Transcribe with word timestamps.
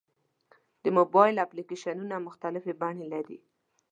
د 0.83 0.85
موبایل 0.97 1.35
اپلیکیشنونه 1.45 2.15
مختلفې 2.27 2.73
بڼې 2.81 3.05
لري. 3.13 3.39